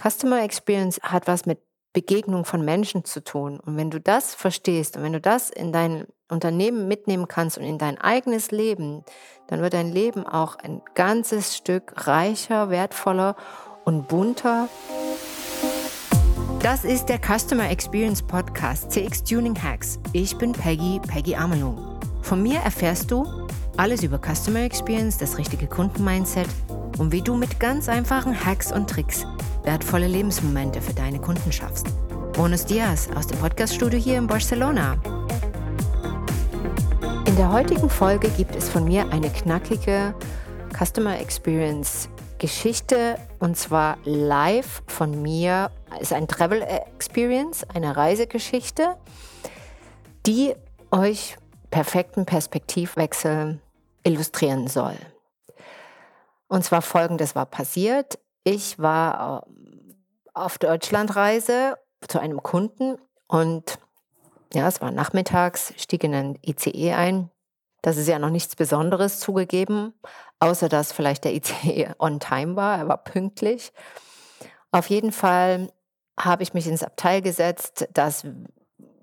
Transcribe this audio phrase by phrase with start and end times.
[0.00, 1.58] Customer Experience hat was mit
[1.92, 3.60] Begegnung von Menschen zu tun.
[3.60, 7.64] Und wenn du das verstehst und wenn du das in dein Unternehmen mitnehmen kannst und
[7.64, 9.04] in dein eigenes Leben,
[9.48, 13.36] dann wird dein Leben auch ein ganzes Stück reicher, wertvoller
[13.84, 14.68] und bunter.
[16.60, 19.98] Das ist der Customer Experience Podcast CX Tuning Hacks.
[20.12, 22.00] Ich bin Peggy, Peggy Amelung.
[22.22, 23.26] Von mir erfährst du
[23.76, 26.46] alles über Customer Experience, das richtige Kundenmindset
[26.98, 29.26] und wie du mit ganz einfachen Hacks und Tricks
[29.64, 31.86] wertvolle Lebensmomente für deine Kunden schaffst.
[32.32, 34.94] Bonus Dias aus dem Podcaststudio hier in Barcelona.
[37.26, 40.14] In der heutigen Folge gibt es von mir eine knackige
[40.76, 45.70] Customer Experience Geschichte und zwar live von mir.
[45.94, 48.96] Es ist ein Travel Experience, eine Reisegeschichte,
[50.26, 50.54] die
[50.90, 51.36] euch
[51.70, 53.60] perfekten Perspektivwechsel
[54.02, 54.96] illustrieren soll.
[56.48, 58.18] Und zwar folgendes war passiert.
[58.44, 59.96] Ich war ähm,
[60.34, 61.76] auf Deutschlandreise
[62.08, 62.96] zu einem Kunden
[63.28, 63.78] und
[64.52, 67.30] ja, es war nachmittags, stieg in ein ICE ein.
[67.80, 69.94] Das ist ja noch nichts Besonderes zugegeben,
[70.40, 73.72] außer dass vielleicht der ICE on time war, er war pünktlich.
[74.72, 75.70] Auf jeden Fall
[76.18, 78.26] habe ich mich ins Abteil gesetzt, das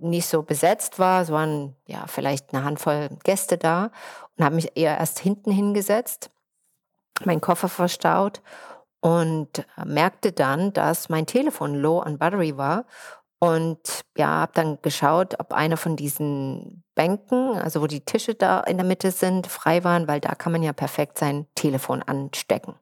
[0.00, 1.22] nicht so besetzt war.
[1.22, 3.90] Es waren ja vielleicht eine Handvoll Gäste da
[4.36, 6.30] und habe mich eher erst hinten hingesetzt,
[7.24, 8.42] meinen Koffer verstaut
[9.06, 12.86] und merkte dann, dass mein Telefon low on battery war
[13.38, 13.78] und
[14.16, 18.78] ja, habe dann geschaut, ob einer von diesen Bänken, also wo die Tische da in
[18.78, 22.74] der Mitte sind, frei waren, weil da kann man ja perfekt sein Telefon anstecken.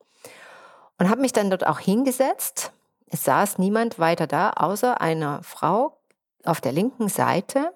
[0.99, 2.73] Und habe mich dann dort auch hingesetzt.
[3.07, 5.99] Es saß niemand weiter da, außer einer Frau
[6.47, 7.75] auf der linken Seite,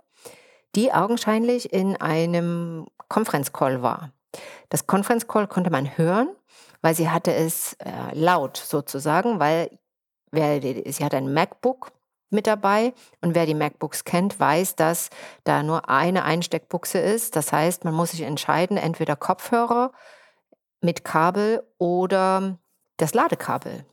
[0.74, 4.10] die augenscheinlich in einem Conference Call war.
[4.68, 6.28] Das Conference Call konnte man hören
[6.82, 9.78] weil sie hatte es äh, laut sozusagen, weil
[10.30, 11.92] wer, sie hat ein MacBook
[12.30, 15.08] mit dabei und wer die MacBooks kennt, weiß, dass
[15.44, 17.36] da nur eine Einsteckbuchse ist.
[17.36, 19.92] Das heißt, man muss sich entscheiden, entweder Kopfhörer
[20.82, 22.58] mit Kabel oder
[22.98, 23.86] das Ladekabel.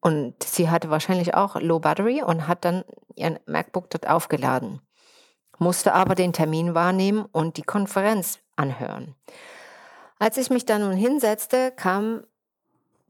[0.00, 2.84] Und sie hatte wahrscheinlich auch Low Battery und hat dann
[3.16, 4.80] ihren MacBook dort aufgeladen,
[5.58, 9.16] musste aber den Termin wahrnehmen und die Konferenz anhören.
[10.18, 12.24] Als ich mich dann nun hinsetzte, kam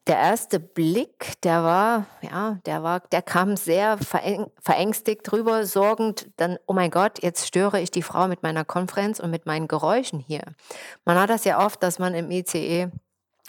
[0.08, 6.58] der erste Blick, der war, ja, der war, der kam sehr verängstigt drüber, sorgend, dann,
[6.66, 10.18] oh mein Gott, jetzt störe ich die Frau mit meiner Konferenz und mit meinen Geräuschen
[10.18, 10.42] hier.
[11.04, 12.88] Man hat das ja oft, dass man im ICE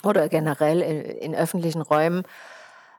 [0.03, 2.23] oder generell in, in öffentlichen Räumen,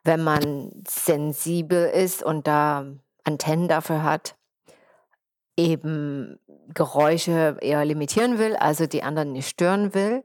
[0.04, 2.87] wenn man sensibel ist und da
[3.25, 4.37] Antennen dafür hat,
[5.60, 6.38] eben
[6.75, 10.25] Geräusche eher limitieren will, also die anderen nicht stören will.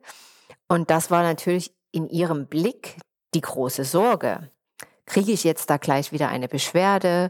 [0.67, 2.97] Und das war natürlich in ihrem Blick
[3.33, 4.51] die große Sorge.
[5.05, 7.29] Kriege ich jetzt da gleich wieder eine Beschwerde?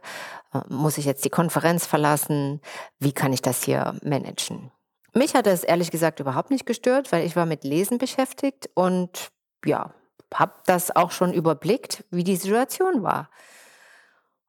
[0.53, 2.61] Äh, muss ich jetzt die Konferenz verlassen?
[2.99, 4.71] Wie kann ich das hier managen?
[5.13, 9.31] Mich hat es ehrlich gesagt überhaupt nicht gestört, weil ich war mit Lesen beschäftigt und
[9.65, 9.93] ja,
[10.33, 13.29] habe das auch schon überblickt, wie die Situation war.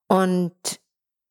[0.08, 0.80] Und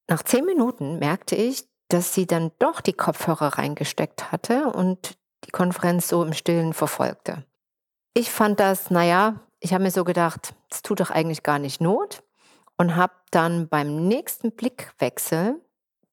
[0.08, 5.52] nach zehn Minuten merkte ich, dass sie dann doch die Kopfhörer reingesteckt hatte und die
[5.52, 7.46] Konferenz so im Stillen verfolgte.
[8.14, 11.82] Ich fand das, naja, ich habe mir so gedacht, es tut doch eigentlich gar nicht
[11.82, 12.24] Not
[12.78, 15.62] und habe dann beim nächsten Blickwechsel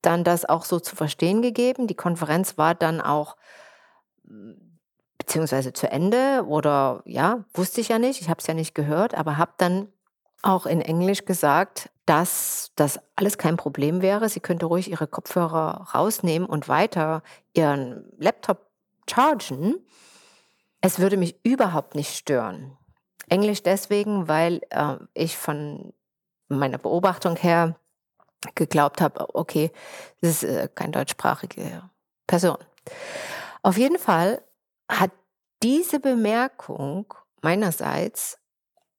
[0.03, 1.87] dann das auch so zu verstehen gegeben.
[1.87, 3.37] Die Konferenz war dann auch
[5.19, 9.15] beziehungsweise zu Ende oder ja, wusste ich ja nicht, ich habe es ja nicht gehört,
[9.15, 9.89] aber habe dann
[10.43, 14.29] auch in Englisch gesagt, dass das alles kein Problem wäre.
[14.29, 18.67] Sie könnte ruhig ihre Kopfhörer rausnehmen und weiter ihren Laptop
[19.09, 19.77] chargen.
[20.81, 22.77] Es würde mich überhaupt nicht stören.
[23.29, 25.93] Englisch deswegen, weil äh, ich von
[26.49, 27.77] meiner Beobachtung her
[28.55, 29.71] geglaubt habe, okay,
[30.21, 31.89] das ist äh, keine deutschsprachige
[32.27, 32.59] Person.
[33.63, 34.43] Auf jeden Fall
[34.91, 35.13] hat
[35.63, 38.39] diese Bemerkung meinerseits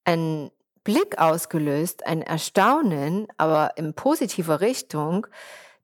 [0.06, 0.52] einen
[0.84, 5.28] Blick ausgelöst, ein Erstaunen, aber in positiver Richtung,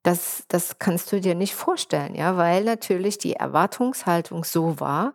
[0.02, 5.14] das, das kannst du dir nicht vorstellen, ja, weil natürlich die Erwartungshaltung so war,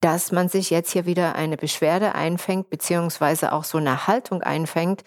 [0.00, 5.04] dass man sich jetzt hier wieder eine Beschwerde einfängt, beziehungsweise auch so eine Haltung einfängt,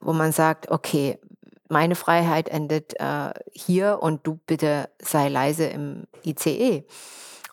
[0.00, 1.18] wo man sagt, okay,
[1.68, 6.84] meine Freiheit endet äh, hier und du bitte sei leise im ICE.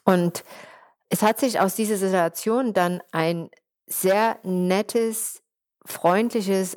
[0.03, 0.43] Und
[1.09, 3.49] es hat sich aus dieser Situation dann ein
[3.87, 5.41] sehr nettes,
[5.91, 6.75] freundliches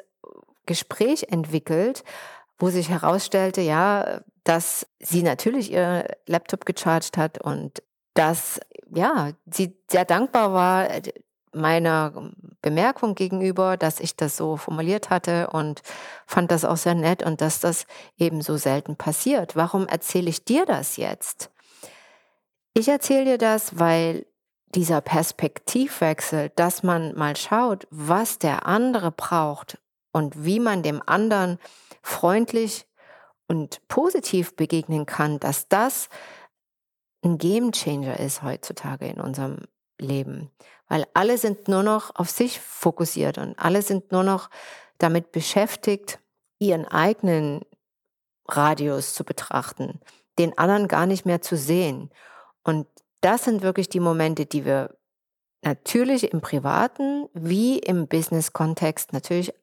[0.67, 2.05] Gespräch entwickelt,
[2.59, 7.83] wo sich herausstellte, ja, dass sie natürlich ihr Laptop gecharged hat und
[8.15, 8.61] dass
[8.95, 10.89] ja, sie sehr dankbar war,
[11.55, 12.33] meiner
[12.63, 15.83] Bemerkung gegenüber, dass ich das so formuliert hatte und
[16.27, 17.87] fand das auch sehr nett und dass das
[18.17, 19.55] eben so selten passiert.
[19.55, 21.51] Warum erzähle ich dir das jetzt?
[22.75, 24.25] Ich erzähle dir das, weil
[24.75, 29.79] dieser Perspektivwechsel, dass man mal schaut, was der andere braucht
[30.13, 31.59] und wie man dem anderen
[32.03, 32.87] freundlich
[33.49, 36.09] und positiv begegnen kann, dass das
[37.25, 39.59] ein Game Changer ist heutzutage in unserem
[39.99, 40.51] Leben.
[40.89, 44.51] Weil alle sind nur noch auf sich fokussiert und alle sind nur noch
[44.99, 46.19] damit beschäftigt,
[46.59, 47.63] ihren eigenen
[48.49, 50.01] Radius zu betrachten,
[50.39, 52.11] den anderen gar nicht mehr zu sehen.
[52.65, 52.87] Und
[53.23, 54.97] das sind wirklich die Momente, die wir
[55.63, 59.55] natürlich im privaten wie im Business-Kontext natürlich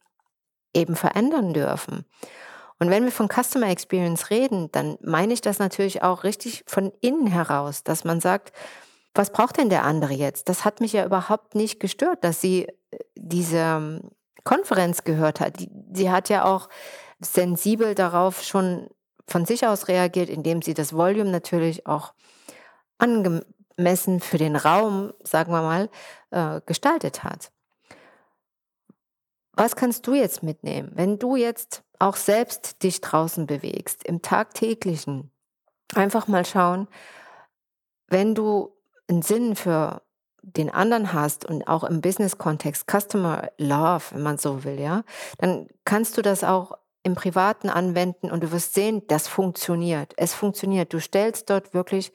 [0.74, 2.06] eben verändern dürfen.
[2.80, 6.94] Und wenn wir von Customer Experience reden, dann meine ich das natürlich auch richtig von
[7.02, 8.54] innen heraus, dass man sagt,
[9.14, 10.48] was braucht denn der andere jetzt?
[10.48, 14.02] Das hat mich ja überhaupt nicht gestört, dass sie äh, diese ähm,
[14.46, 15.58] Konferenz gehört hat.
[15.92, 16.70] Sie hat ja auch
[17.20, 18.90] sensibel darauf schon
[19.28, 22.14] von sich aus reagiert, indem sie das Volume natürlich auch
[23.00, 25.90] angemessen für den Raum, sagen wir mal,
[26.32, 27.52] äh, gestaltet hat.
[29.54, 35.32] Was kannst du jetzt mitnehmen, wenn du jetzt auch selbst dich draußen bewegst, im tagtäglichen?
[35.96, 36.88] Einfach mal schauen,
[38.08, 38.76] wenn du
[39.10, 40.02] einen Sinn für
[40.42, 45.04] den anderen hast und auch im Business-Kontext, Customer Love, wenn man so will, ja,
[45.40, 50.14] dann kannst du das auch im Privaten anwenden und du wirst sehen, das funktioniert.
[50.18, 50.94] Es funktioniert.
[50.94, 52.14] Du stellst dort wirklich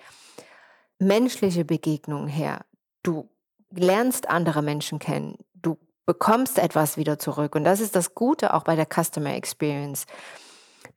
[0.99, 2.64] menschliche Begegnungen her.
[3.02, 3.29] Du
[3.70, 5.37] lernst andere Menschen kennen.
[5.55, 7.55] Du bekommst etwas wieder zurück.
[7.55, 10.06] Und das ist das Gute auch bei der Customer Experience.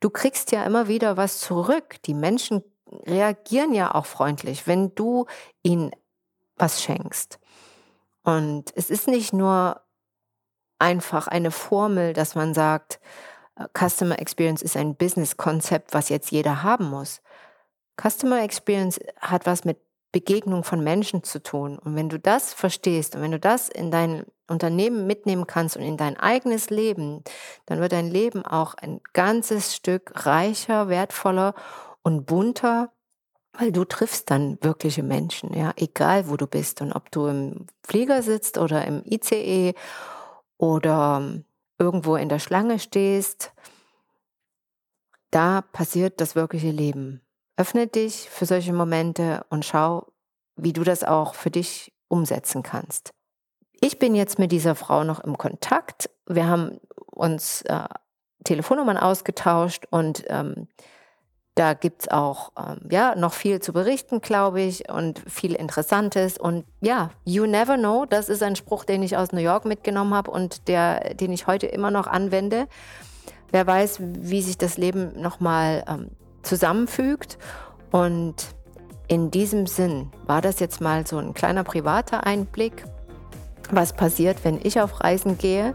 [0.00, 1.96] Du kriegst ja immer wieder was zurück.
[2.04, 2.62] Die Menschen
[3.06, 5.26] reagieren ja auch freundlich, wenn du
[5.62, 5.90] ihnen
[6.56, 7.38] was schenkst.
[8.22, 9.80] Und es ist nicht nur
[10.78, 13.00] einfach eine Formel, dass man sagt,
[13.56, 17.20] äh, Customer Experience ist ein Business-Konzept, was jetzt jeder haben muss.
[18.00, 19.78] Customer Experience hat was mit
[20.12, 21.78] Begegnung von Menschen zu tun.
[21.78, 25.82] Und wenn du das verstehst und wenn du das in dein Unternehmen mitnehmen kannst und
[25.82, 27.22] in dein eigenes Leben,
[27.66, 31.54] dann wird dein Leben auch ein ganzes Stück reicher, wertvoller
[32.02, 32.90] und bunter,
[33.52, 37.66] weil du triffst dann wirkliche Menschen, ja, egal wo du bist und ob du im
[37.84, 39.74] Flieger sitzt oder im ICE
[40.56, 41.42] oder
[41.78, 43.52] irgendwo in der Schlange stehst,
[45.30, 47.20] da passiert das wirkliche Leben.
[47.58, 50.06] Öffne dich für solche Momente und schau,
[50.54, 53.10] wie du das auch für dich umsetzen kannst.
[53.80, 56.08] Ich bin jetzt mit dieser Frau noch im Kontakt.
[56.26, 56.78] Wir haben
[57.10, 57.88] uns äh,
[58.44, 60.68] Telefonnummern ausgetauscht und ähm,
[61.56, 66.38] da gibt es auch ähm, ja, noch viel zu berichten, glaube ich, und viel Interessantes.
[66.38, 70.14] Und ja, you never know, das ist ein Spruch, den ich aus New York mitgenommen
[70.14, 72.68] habe und der, den ich heute immer noch anwende.
[73.50, 76.10] Wer weiß, wie sich das Leben nochmal ähm,
[76.42, 77.38] zusammenfügt.
[77.90, 78.34] Und
[79.08, 82.84] in diesem Sinn war das jetzt mal so ein kleiner privater Einblick,
[83.70, 85.74] was passiert, wenn ich auf Reisen gehe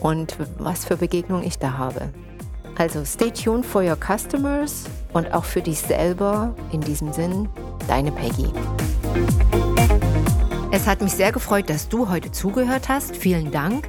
[0.00, 2.10] und was für Begegnungen ich da habe.
[2.76, 6.54] Also stay tuned for your customers und auch für dich selber.
[6.72, 7.48] In diesem Sinn,
[7.86, 8.48] deine Peggy.
[10.72, 13.16] Es hat mich sehr gefreut, dass du heute zugehört hast.
[13.16, 13.88] Vielen Dank.